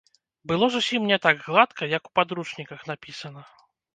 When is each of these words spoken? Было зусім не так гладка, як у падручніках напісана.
Было 0.51 0.69
зусім 0.75 1.01
не 1.11 1.17
так 1.25 1.37
гладка, 1.49 1.83
як 1.97 2.09
у 2.09 2.13
падручніках 2.19 2.79
напісана. 2.93 3.41